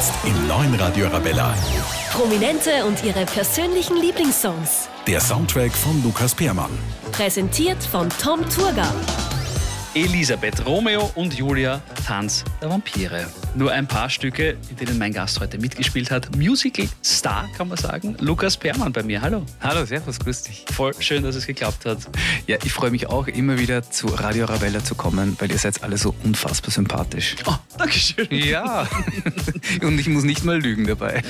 [0.00, 1.54] Jetzt im neuen Radio Arabella.
[2.10, 4.88] Prominente und ihre persönlichen Lieblingssongs.
[5.06, 6.70] Der Soundtrack von Lukas Peermann.
[7.12, 8.90] Präsentiert von Tom Turga.
[9.94, 13.26] Elisabeth, Romeo und Julia, Tanz der Vampire.
[13.56, 16.36] Nur ein paar Stücke, in denen mein Gast heute mitgespielt hat.
[16.36, 18.14] Musical Star, kann man sagen.
[18.20, 19.20] Lukas Permann bei mir.
[19.20, 19.44] Hallo.
[19.60, 20.64] Hallo, servus, grüß dich.
[20.72, 21.98] Voll schön, dass es geklappt hat.
[22.46, 25.82] Ja, ich freue mich auch immer wieder zu Radio Arabella zu kommen, weil ihr seid
[25.82, 27.34] alle so unfassbar sympathisch.
[27.46, 28.28] Oh, Dankeschön.
[28.30, 28.86] Ja,
[29.82, 31.22] und ich muss nicht mal lügen dabei.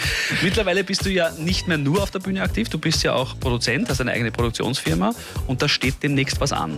[0.43, 3.41] Mittlerweile bist du ja nicht mehr nur auf der Bühne aktiv, du bist ja auch
[3.41, 5.15] Produzent, hast eine eigene Produktionsfirma
[5.47, 6.77] und da steht demnächst was an.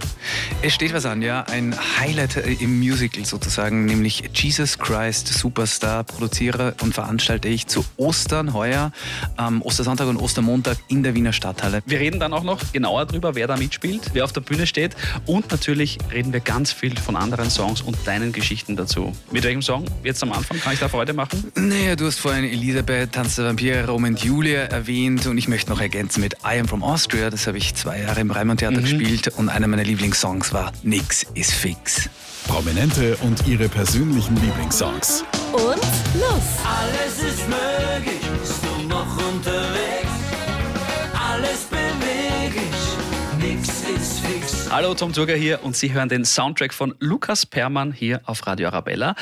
[0.62, 1.42] Es steht was an, ja.
[1.42, 7.84] Ein Highlight äh, im Musical sozusagen, nämlich Jesus Christ Superstar, produziere und veranstalte ich zu
[7.96, 8.92] Ostern heuer,
[9.36, 11.82] am Ostersonntag und Ostermontag in der Wiener Stadthalle.
[11.86, 14.96] Wir reden dann auch noch genauer darüber, wer da mitspielt, wer auf der Bühne steht
[15.26, 19.12] und natürlich reden wir ganz viel von anderen Songs und deinen Geschichten dazu.
[19.30, 21.52] Mit welchem Song jetzt am Anfang kann ich da Freude machen?
[21.54, 25.70] Naja, du hast vorhin Elisabeth, Tanz der Vampire, Rom und Julia erwähnt und ich möchte
[25.70, 28.78] noch ergänzen mit I Am From Austria, das habe ich zwei Jahre im Reimann Theater
[28.78, 28.82] Mhm.
[28.82, 32.10] gespielt und einer meiner Lieblingssongs war Nix ist fix.
[32.48, 35.24] Prominente und ihre persönlichen Lieblingssongs.
[35.52, 35.76] Und
[36.20, 36.42] los!
[36.66, 40.08] Alles ist möglich, bist du noch unterwegs?
[41.14, 42.64] Alles beweglich,
[43.38, 44.68] nix ist fix.
[44.72, 48.66] Hallo, Tom Turger hier und Sie hören den Soundtrack von Lukas Permann hier auf Radio
[48.66, 49.14] Arabella.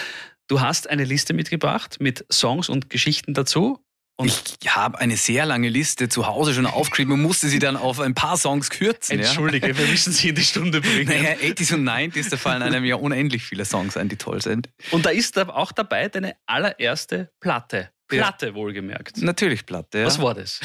[0.48, 3.80] Du hast eine Liste mitgebracht mit Songs und Geschichten dazu.
[4.20, 7.76] Und Ich habe eine sehr lange Liste zu Hause schon aufgeschrieben und musste sie dann
[7.76, 9.18] auf ein paar Songs kürzen.
[9.18, 10.90] Entschuldige, wir müssen Sie in die Stunde Ja?
[10.92, 11.08] bringen.
[11.22, 14.68] Naja, 80s und 90s, da fallen einem ja unendlich viele Songs ein, die toll sind.
[14.90, 17.90] Und da ist auch dabei deine allererste Platte.
[18.12, 18.18] Ja.
[18.22, 19.18] Platte wohlgemerkt.
[19.22, 19.98] Natürlich Platte.
[20.00, 20.06] Ja.
[20.06, 20.60] Was war das?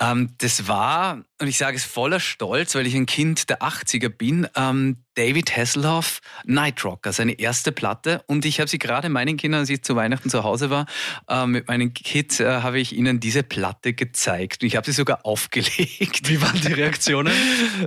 [0.00, 4.08] Ähm, das war, und ich sage es voller Stolz, weil ich ein Kind der 80er
[4.08, 8.22] bin, ähm, David Hasselhoff, Night Rocker, seine erste Platte.
[8.26, 10.86] Und ich habe sie gerade meinen Kindern, als ich zu Weihnachten zu Hause war,
[11.28, 14.62] äh, mit meinen Kids, äh, habe ich ihnen diese Platte gezeigt.
[14.62, 16.28] Und ich habe sie sogar aufgelegt.
[16.28, 17.32] Wie waren die Reaktionen?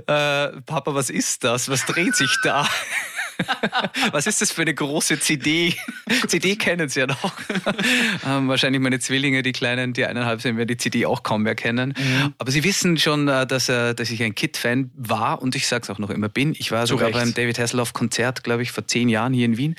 [0.06, 1.68] Äh, Papa, was ist das?
[1.68, 2.68] Was dreht sich da?
[4.12, 5.74] Was ist das für eine große CD?
[6.26, 7.32] CD kennen sie ja noch.
[8.26, 11.54] ähm, wahrscheinlich meine Zwillinge, die Kleinen, die eineinhalb sind, werden die CD auch kaum mehr
[11.54, 11.94] kennen.
[12.38, 15.82] Aber sie wissen schon, äh, dass, äh, dass ich ein Kid-Fan war und ich sage
[15.82, 16.54] es auch noch immer bin.
[16.58, 19.76] Ich war sogar beim David Hasselhoff-Konzert, glaube ich, vor zehn Jahren hier in Wien.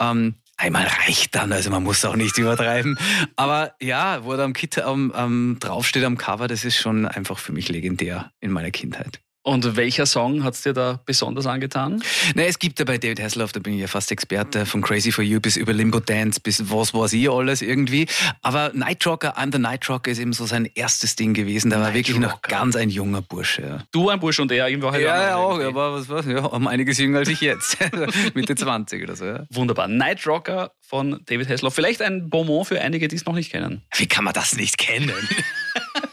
[0.00, 2.98] Ähm, Einmal reicht dann, also man muss auch nicht übertreiben.
[3.36, 7.38] Aber ja, wo er am Kit am, am, draufsteht am Cover, das ist schon einfach
[7.38, 9.20] für mich legendär in meiner Kindheit.
[9.46, 12.02] Und welcher Song hat es dir da besonders angetan?
[12.34, 15.12] Na, es gibt ja bei David Hasselhoff, da bin ich ja fast Experte, von Crazy
[15.12, 18.08] for You bis über Limbo Dance bis was weiß ich alles irgendwie.
[18.42, 21.70] Aber Night Rocker, I'm the Night Rocker ist eben so sein erstes Ding gewesen.
[21.70, 22.48] Da war Night wirklich noch Rocker.
[22.48, 23.62] ganz ein junger Bursche.
[23.62, 23.84] Ja.
[23.92, 26.66] Du ein Bursch und er irgendwo halt Ja, ja, auch, aber was was, ja, um
[26.66, 27.76] einiges jünger als ich jetzt.
[28.34, 29.26] Mitte 20 oder so.
[29.26, 29.46] Ja.
[29.50, 29.86] Wunderbar.
[29.86, 31.72] Night Rocker von David Hasselhoff.
[31.72, 33.82] Vielleicht ein Bonbon für einige, die es noch nicht kennen.
[33.94, 35.12] Wie kann man das nicht kennen?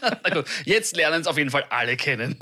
[0.00, 2.36] Na gut, jetzt lernen es auf jeden Fall alle kennen.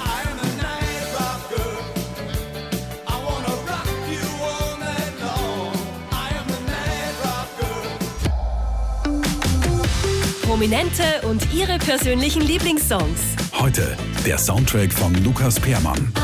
[10.63, 13.35] Prominente und ihre persönlichen Lieblingssongs.
[13.53, 16.15] Heute der Soundtrack von Lukas Peermann.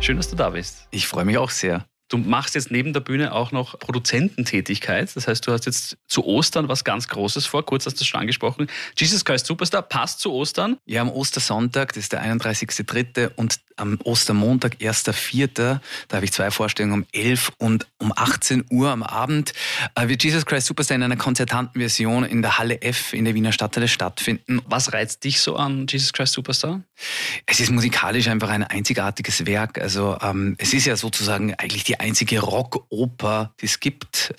[0.00, 0.88] Schön, dass du da bist.
[0.90, 1.86] Ich freue mich auch sehr.
[2.08, 5.14] Du machst jetzt neben der Bühne auch noch Produzententätigkeit.
[5.14, 7.64] Das heißt, du hast jetzt zu Ostern was ganz Großes vor.
[7.64, 8.66] Kurz hast du es schon angesprochen.
[8.96, 10.76] Jesus Christ Superstar passt zu Ostern.
[10.84, 13.30] Ja, am Ostersonntag, das ist der 31.3.
[13.36, 15.80] und am Ostermontag, 1.4., da
[16.12, 19.52] habe ich zwei Vorstellungen um 11 und um 18 Uhr am Abend,
[19.94, 23.34] äh, wird Jesus Christ Superstar in einer konzertanten Version in der Halle F in der
[23.34, 24.60] Wiener Stadthalle stattfinden.
[24.66, 26.80] Was reizt dich so an Jesus Christ Superstar?
[27.46, 29.80] Es ist musikalisch einfach ein einzigartiges Werk.
[29.80, 34.34] Also ähm, es ist ja sozusagen eigentlich die einzige Rockoper, die es gibt.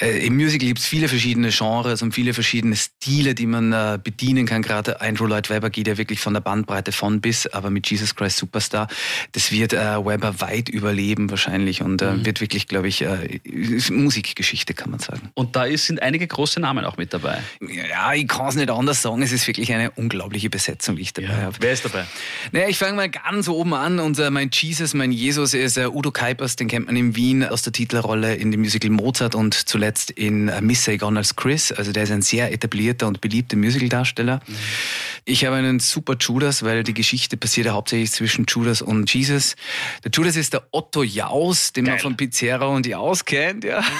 [0.00, 3.98] Äh, Im Musical gibt es viele verschiedene Genres und viele verschiedene Stile, die man äh,
[4.02, 4.62] bedienen kann.
[4.62, 8.14] Gerade Andrew Lloyd Webber geht ja wirklich von der Bandbreite von bis, aber mit Jesus
[8.14, 8.88] Christ Superstar,
[9.32, 13.40] das wird äh, Webber weit überleben wahrscheinlich und äh, wird wirklich, glaube ich, äh,
[13.90, 15.30] Musikgeschichte, kann man sagen.
[15.34, 17.38] Und da ist, sind einige große Namen auch mit dabei.
[17.60, 19.22] Ja, ich kann es nicht anders sagen.
[19.22, 21.56] Es ist wirklich eine unglaubliche Besetzung, die ich dabei habe.
[21.60, 22.06] Wer ist dabei?
[22.52, 23.98] Naja, ich fange mal ganz oben an.
[23.98, 27.62] Unser, mein Jesus, mein Jesus ist äh, Udo Kuipers, den kennt man in Wien aus
[27.62, 31.72] der Titelrolle in dem Musical Mozart und zuletzt in äh, Miss Saigon als Chris.
[31.72, 34.40] Also der ist ein sehr etablierter und beliebter Musicaldarsteller.
[35.24, 39.56] Ich habe einen super Judas, weil die Geschichte passiert ja hauptsächlich zwischen Judas und Jesus.
[40.04, 42.02] Der Judas ist der Otto Jaus, den man Geil.
[42.02, 43.64] von Pizarro und Jaus kennt.
[43.64, 43.82] Ja.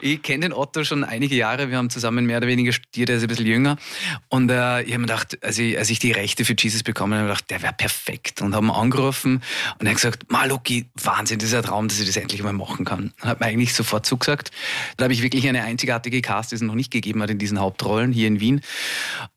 [0.00, 1.70] Ich kenne den Otto schon einige Jahre.
[1.70, 3.76] Wir haben zusammen mehr oder weniger studiert, er ist ein bisschen jünger.
[4.28, 7.14] Und äh, ich habe mir gedacht, als ich, als ich die Rechte für Jesus bekommen
[7.14, 8.42] habe, habe ich gedacht, der wäre perfekt.
[8.42, 9.42] Und haben angerufen
[9.78, 12.52] und er hat gesagt, Maluki, Wahnsinn, das ist ein Traum, dass ich das endlich mal
[12.52, 13.12] machen kann.
[13.20, 14.50] Und hat mir eigentlich sofort zugesagt.
[14.96, 17.60] Dann habe ich, wirklich eine einzigartige Cast, die es noch nicht gegeben hat in diesen
[17.60, 18.60] Hauptrollen hier in Wien.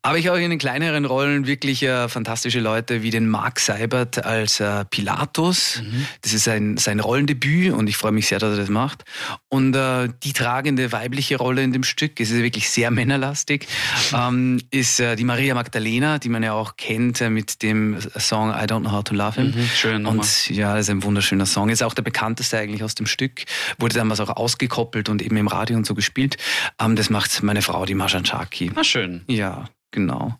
[0.02, 3.60] Aber ich habe auch in den kleineren Rollen wirklich äh, fantastische Leute wie den Mark
[3.60, 5.82] Seibert als äh, Pilatus.
[6.22, 9.04] Das ist sein, sein Rollendebüt und ich freue mich sehr, dass er das macht.
[9.48, 13.66] Und äh, die tragende weibliche Rolle in dem Stück, es ist wirklich sehr männerlastig,
[14.12, 18.50] ähm, ist äh, die Maria Magdalena, die man ja auch kennt äh, mit dem Song
[18.50, 19.54] I Don't Know How to Love Him.
[19.74, 20.20] schöne Nummer.
[20.20, 21.68] Und ja, das ist ein wunderschöner Song.
[21.68, 23.44] Ist auch der bekannteste eigentlich aus dem Stück.
[23.78, 26.36] Wurde damals auch ausgekoppelt und eben im Radio und so gespielt.
[26.80, 28.72] Ähm, das macht meine Frau, die Marjan Chaki.
[28.74, 29.22] Ah, schön.
[29.28, 30.38] Ja, genau.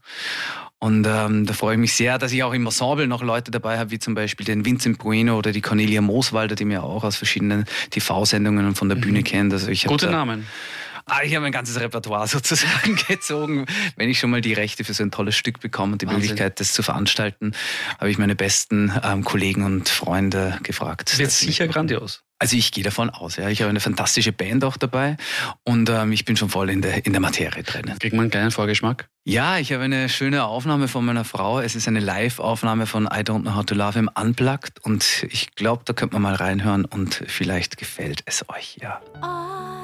[0.82, 3.78] Und ähm, da freue ich mich sehr, dass ich auch im Ensemble noch Leute dabei
[3.78, 7.16] habe, wie zum Beispiel den Vincent Bueno oder die Cornelia Mooswalder, die mir auch aus
[7.16, 9.52] verschiedenen TV-Sendungen und von der Bühne kennt.
[9.52, 10.46] Also ich Gute da, Namen.
[11.10, 13.66] Ah, ich habe ein ganzes Repertoire sozusagen gezogen.
[13.96, 16.20] Wenn ich schon mal die Rechte für so ein tolles Stück bekomme und die Wahnsinn.
[16.20, 17.52] Möglichkeit, das zu veranstalten,
[17.98, 21.18] habe ich meine besten ähm, Kollegen und Freunde gefragt.
[21.18, 22.22] Wird sicher grandios.
[22.38, 23.50] Also ich gehe davon aus, ja.
[23.50, 25.18] Ich habe eine fantastische Band auch dabei
[25.64, 27.98] und ähm, ich bin schon voll in der, in der Materie drinnen.
[27.98, 29.08] Kriegt man einen kleinen Vorgeschmack?
[29.24, 31.60] Ja, ich habe eine schöne Aufnahme von meiner Frau.
[31.60, 35.54] Es ist eine Live-Aufnahme von I Don't Know How to Love Him Unplugged und ich
[35.54, 39.02] glaube, da könnte man mal reinhören und vielleicht gefällt es euch, ja.
[39.22, 39.79] I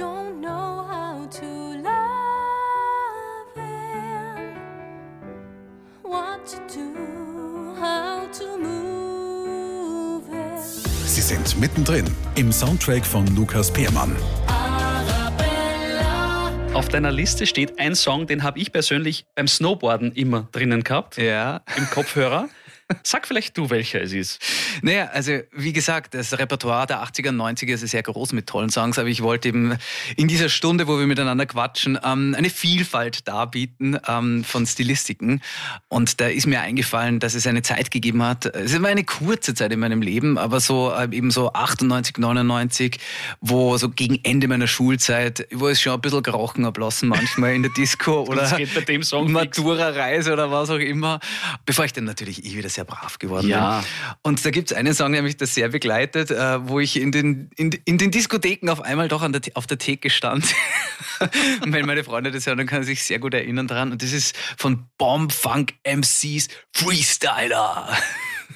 [0.00, 1.44] don't know how to
[1.82, 4.56] love him,
[6.02, 10.58] what to do, how to move him.
[11.04, 12.06] Sie sind mittendrin
[12.36, 14.16] im Soundtrack von Lukas Peermann.
[16.72, 21.16] Auf deiner Liste steht ein Song, den habe ich persönlich beim Snowboarden immer drinnen gehabt,
[21.18, 21.60] Ja.
[21.76, 22.48] im Kopfhörer.
[23.02, 24.40] Sag vielleicht du, welcher es ist.
[24.82, 28.70] Naja, also wie gesagt, das Repertoire der 80er und 90er ist sehr groß mit tollen
[28.70, 29.76] Songs, aber ich wollte eben
[30.16, 35.42] in dieser Stunde, wo wir miteinander quatschen, ähm, eine Vielfalt darbieten ähm, von Stilistiken.
[35.88, 39.54] Und da ist mir eingefallen, dass es eine Zeit gegeben hat, es war eine kurze
[39.54, 42.98] Zeit in meinem Leben, aber so äh, eben so 98, 99,
[43.40, 47.62] wo so gegen Ende meiner Schulzeit, wo es schon ein bisschen gerochen ablassen manchmal in
[47.62, 48.42] der Disco oder.
[49.32, 51.20] Matura-Reise oder was auch immer,
[51.66, 53.78] bevor ich dann natürlich eh wieder sehr brav geworden Ja.
[53.80, 53.86] bin.
[54.22, 57.12] Und da gibt es einen Song, der mich das sehr begleitet, äh, wo ich in
[57.12, 60.44] den, in, in den Diskotheken auf einmal doch an der, auf der Theke stand.
[61.62, 63.92] Und wenn meine Freunde das hören, dann kann sie sich sehr gut erinnern dran.
[63.92, 67.88] Und das ist von Bomb Funk MCs Freestyler.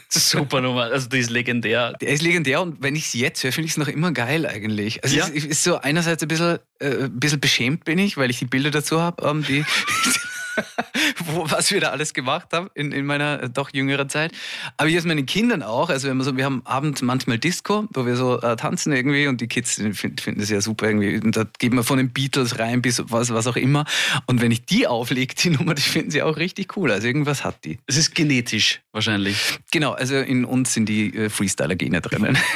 [0.08, 1.92] Super Nummer, also die ist legendär.
[2.00, 4.46] Der ist legendär und wenn ich es jetzt höre, finde ich es noch immer geil
[4.46, 5.02] eigentlich.
[5.02, 5.26] Also Ja.
[5.34, 8.44] es ist so einerseits ein bisschen, äh, ein bisschen beschämt bin ich, weil ich die
[8.44, 9.64] Bilder dazu habe, ähm, die
[11.26, 14.32] wo, was wir da alles gemacht haben in, in meiner äh, doch jüngeren Zeit.
[14.76, 15.90] Aber ist meinen Kindern auch.
[15.90, 19.26] Also wenn wir so, wir haben abends manchmal Disco, wo wir so äh, tanzen irgendwie
[19.26, 21.16] und die Kids finden, finden das ja super irgendwie.
[21.16, 23.84] Und da geben wir von den Beatles rein bis was, was auch immer.
[24.26, 26.90] Und wenn ich die auflege, die Nummer, die finden sie auch richtig cool.
[26.90, 27.78] Also irgendwas hat die.
[27.86, 29.36] Es ist genetisch wahrscheinlich.
[29.70, 32.38] Genau, also in uns sind die äh, Freestyler-Gene drinnen.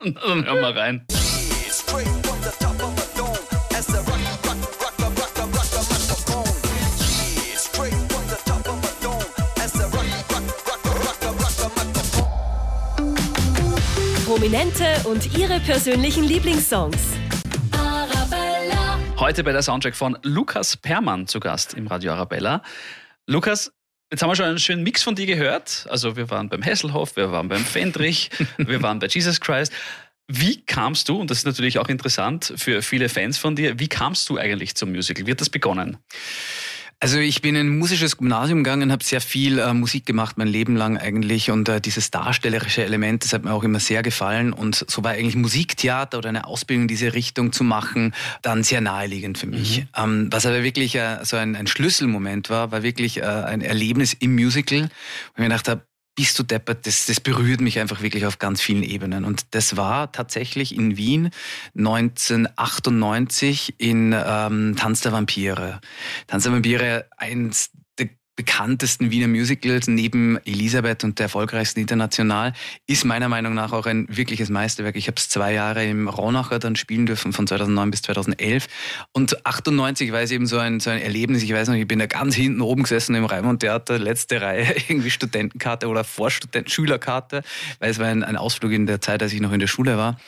[0.00, 1.06] Dann hören wir rein.
[14.24, 16.96] Prominente und ihre persönlichen Lieblingssongs.
[17.72, 22.62] Arabella, Heute bei der Soundtrack von Lukas Permann zu Gast im Radio Arabella.
[23.26, 23.72] Lukas,
[24.12, 25.86] jetzt haben wir schon einen schönen Mix von dir gehört.
[25.90, 29.72] Also wir waren beim Hesselhoff, wir waren beim Fendrich, wir waren bei Jesus Christ.
[30.28, 33.88] Wie kamst du, und das ist natürlich auch interessant für viele Fans von dir, wie
[33.88, 35.26] kamst du eigentlich zum Musical?
[35.26, 35.98] Wie hat das begonnen?
[37.02, 40.46] Also ich bin in ein musisches Gymnasium gegangen, habe sehr viel äh, Musik gemacht, mein
[40.46, 41.50] Leben lang eigentlich.
[41.50, 44.52] Und äh, dieses darstellerische Element, das hat mir auch immer sehr gefallen.
[44.52, 48.80] Und so war eigentlich Musiktheater oder eine Ausbildung in diese Richtung zu machen, dann sehr
[48.80, 49.84] naheliegend für mich.
[49.96, 54.12] Ähm, was aber wirklich äh, so ein, ein Schlüsselmoment war, war wirklich äh, ein Erlebnis
[54.12, 55.82] im Musical, wo ich mir gedacht habe,
[56.14, 59.24] bist du deppert, das, das berührt mich einfach wirklich auf ganz vielen Ebenen.
[59.24, 61.30] Und das war tatsächlich in Wien
[61.76, 65.80] 1998 in ähm, Tanz der Vampire.
[66.26, 67.70] Tanz der Vampire, eins
[68.42, 72.52] bekanntesten Wiener Musicals neben Elisabeth und der erfolgreichsten international,
[72.88, 74.96] ist meiner Meinung nach auch ein wirkliches Meisterwerk.
[74.96, 78.66] Ich habe es zwei Jahre im Raunacher dann spielen dürfen, von 2009 bis 2011.
[79.12, 81.44] Und 98 war es eben so ein, so ein Erlebnis.
[81.44, 84.74] Ich weiß noch, ich bin da ganz hinten oben gesessen im Raimund Theater, letzte Reihe,
[84.88, 87.42] irgendwie Studentenkarte oder Vorstudent Schülerkarte,
[87.78, 89.96] weil es war ein, ein Ausflug in der Zeit, als ich noch in der Schule
[89.96, 90.18] war.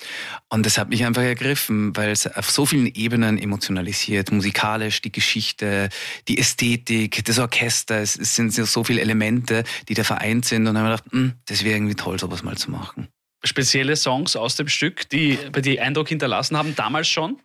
[0.51, 5.11] Und das hat mich einfach ergriffen, weil es auf so vielen Ebenen emotionalisiert, musikalisch, die
[5.11, 5.89] Geschichte,
[6.29, 10.67] die Ästhetik, das Orchester, es, sind so viele Elemente, die da vereint sind.
[10.67, 13.09] Und dann habe ich gedacht, "Hm, das wäre irgendwie toll, sowas mal zu machen.
[13.45, 17.39] Spezielle Songs aus dem Stück, die bei dir Eindruck hinterlassen haben, damals schon?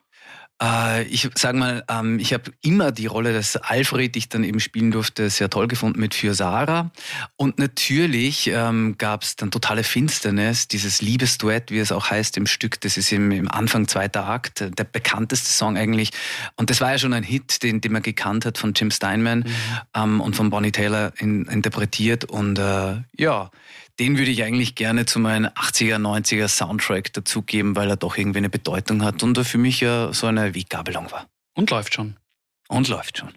[0.62, 4.44] Äh, ich sag mal, ähm, ich habe immer die Rolle des Alfred, die ich dann
[4.44, 6.92] eben spielen durfte, sehr toll gefunden mit Für Sarah.
[7.36, 12.46] Und natürlich ähm, gab es dann totale Finsternis, dieses Liebesduett, wie es auch heißt im
[12.46, 12.82] Stück.
[12.82, 16.12] Das ist im, im Anfang zweiter Akt, der bekannteste Song eigentlich.
[16.56, 19.46] Und das war ja schon ein Hit, den, den man gekannt hat von Jim Steinman
[19.96, 22.26] ähm, und von Bonnie Taylor in, interpretiert.
[22.26, 23.52] Und äh, ja,
[24.00, 28.38] den würde ich eigentlich gerne zu meinem 80er, 90er Soundtrack dazugeben, weil er doch irgendwie
[28.38, 31.28] eine Bedeutung hat und er für mich ja so eine Weggabelung war.
[31.54, 32.16] Und läuft schon.
[32.70, 33.30] Und läuft schon.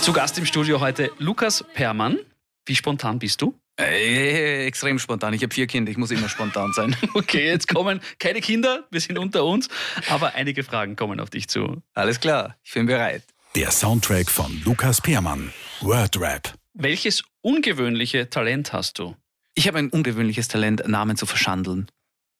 [0.00, 2.18] Zu Gast im Studio heute Lukas Permann.
[2.66, 3.58] Wie spontan bist du?
[3.78, 5.32] Äh, extrem spontan.
[5.34, 6.94] Ich habe vier Kinder, ich muss immer spontan sein.
[7.14, 9.68] Okay, jetzt kommen keine Kinder, wir sind unter uns,
[10.08, 11.82] aber einige Fragen kommen auf dich zu.
[11.94, 13.22] Alles klar, ich bin bereit.
[13.54, 15.52] Der Soundtrack von Lukas Peermann.
[15.80, 16.54] Wordrap.
[16.74, 19.14] Welches ungewöhnliche Talent hast du?
[19.54, 21.88] Ich habe ein ungewöhnliches Talent, Namen zu verschandeln.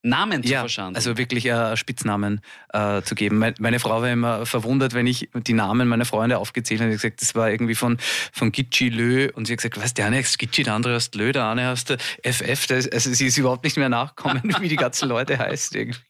[0.03, 0.97] Namen zu ja, verschandeln.
[0.97, 2.41] also wirklich äh, Spitznamen
[2.73, 3.39] äh, zu geben.
[3.39, 6.91] Meine, meine Frau war immer verwundert, wenn ich die Namen meiner Freunde aufgezählt habe.
[6.91, 7.99] Sie hat gesagt, das war irgendwie von,
[8.33, 9.31] von Gitschi Lö.
[9.33, 11.69] Und sie hat gesagt, was, der eine heißt Gitschi, der andere heißt Lö, der eine
[11.69, 12.67] heißt FF.
[12.67, 16.01] Das, also sie ist überhaupt nicht mehr nachkommen, wie die ganzen Leute heißen irgendwie.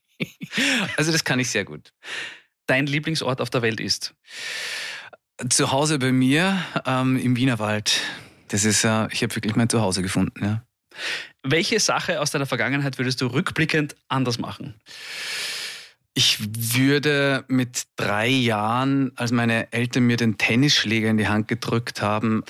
[0.97, 1.93] Also das kann ich sehr gut.
[2.65, 4.15] Dein Lieblingsort auf der Welt ist?
[5.49, 8.01] Zu Hause bei mir ähm, im Wienerwald.
[8.47, 10.63] Das ist, äh, ich habe wirklich mein Zuhause gefunden, ja.
[11.43, 14.75] Welche Sache aus deiner Vergangenheit würdest du rückblickend anders machen?
[16.13, 22.01] Ich würde mit drei Jahren, als meine Eltern mir den Tennisschläger in die Hand gedrückt
[22.01, 22.43] haben,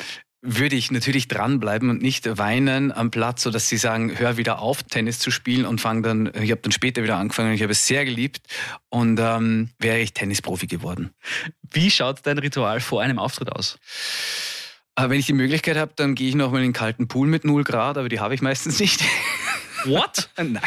[0.44, 4.84] würde ich natürlich dranbleiben und nicht weinen am Platz, sodass sie sagen, hör wieder auf,
[4.84, 7.88] Tennis zu spielen und fang dann, ich habe dann später wieder angefangen ich habe es
[7.88, 8.42] sehr geliebt
[8.90, 11.12] und ähm, wäre ich Tennisprofi geworden.
[11.72, 13.80] Wie schaut dein Ritual vor einem Auftritt aus?
[14.96, 17.28] Aber wenn ich die Möglichkeit habe, dann gehe ich noch mal in den kalten Pool
[17.28, 19.02] mit 0 Grad, aber die habe ich meistens nicht.
[19.86, 20.30] What?
[20.38, 20.62] Nein.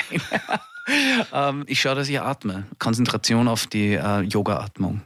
[1.32, 2.66] ähm, ich schaue, dass ich atme.
[2.78, 5.02] Konzentration auf die äh, Yoga-Atmung.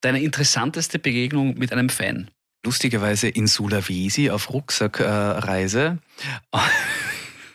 [0.00, 2.30] Deine interessanteste Begegnung mit einem Fan?
[2.64, 5.98] lustigerweise in Sulawesi auf Rucksackreise.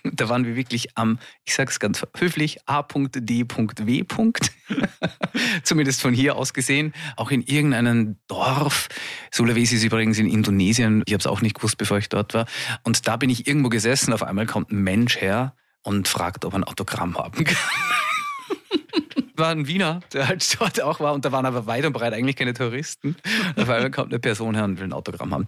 [0.11, 4.03] da waren wir wirklich am, ich sage es ganz höflich, A.D.W.
[5.63, 6.93] Zumindest von hier aus gesehen.
[7.15, 8.89] Auch in irgendeinem Dorf.
[9.31, 11.03] Sulawesi ist übrigens in Indonesien.
[11.05, 12.45] Ich habe es auch nicht gewusst, bevor ich dort war.
[12.83, 14.13] Und da bin ich irgendwo gesessen.
[14.13, 17.57] Auf einmal kommt ein Mensch her und fragt, ob er ein Autogramm haben kann
[19.35, 21.13] war ein Wiener, der halt dort auch war.
[21.13, 23.15] Und da waren aber weit und breit eigentlich keine Touristen.
[23.55, 25.47] Auf einmal kommt eine Person her und will ein Autogramm haben.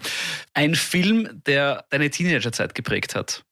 [0.54, 3.44] Ein Film, der deine Teenagerzeit geprägt hat?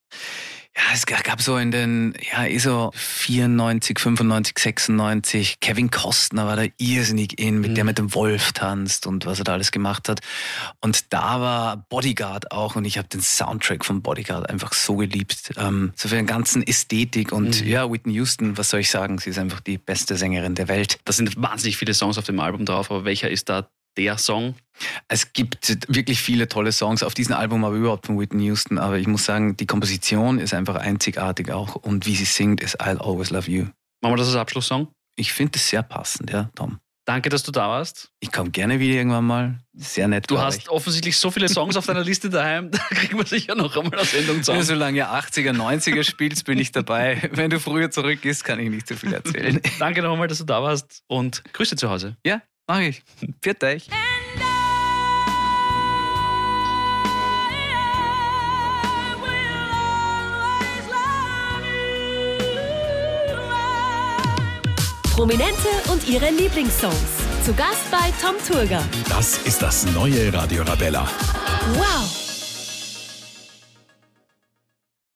[0.75, 5.59] Ja, es gab so in den, ja, eh so 94, 95, 96.
[5.59, 9.43] Kevin Costner war da irrsinnig in, mit der mit dem Wolf tanzt und was er
[9.43, 10.21] da alles gemacht hat.
[10.81, 15.51] Und da war Bodyguard auch und ich habe den Soundtrack von Bodyguard einfach so geliebt.
[15.57, 19.19] Ähm, so für den ganzen Ästhetik und ja, Whitney Houston, was soll ich sagen?
[19.19, 20.99] Sie ist einfach die beste Sängerin der Welt.
[21.05, 24.55] Da sind wahnsinnig viele Songs auf dem Album drauf, aber welcher ist da der Song?
[25.07, 28.77] Es gibt wirklich viele tolle Songs auf diesem Album, aber überhaupt von Whitney Houston.
[28.77, 32.81] Aber ich muss sagen, die Komposition ist einfach einzigartig auch und wie sie singt, ist
[32.81, 33.65] I'll Always Love You.
[34.01, 34.87] Machen wir das als Abschlusssong?
[35.15, 36.79] Ich finde es sehr passend, ja, Tom.
[37.05, 38.11] Danke, dass du da warst.
[38.21, 39.59] Ich komme gerne wieder irgendwann mal.
[39.73, 40.29] Sehr nett.
[40.29, 40.69] Du hast ich.
[40.69, 44.05] offensichtlich so viele Songs auf deiner Liste daheim, da kriegen wir sicher noch einmal eine
[44.05, 44.63] Sendung Wenn du zusammen.
[44.63, 47.21] so lange 80er, 90er spielst, bin ich dabei.
[47.33, 49.59] Wenn du früher zurückgehst, kann ich nicht so viel erzählen.
[49.79, 52.15] Danke noch einmal, dass du da warst und Grüße zu Hause.
[52.25, 53.03] Ja, mache ich.
[53.41, 53.89] Viert euch.
[65.15, 66.95] Prominente und ihre Lieblingssongs.
[67.45, 68.83] Zu Gast bei Tom Turger.
[69.07, 71.07] Das ist das neue Radio Rabella.
[71.75, 72.22] Wow!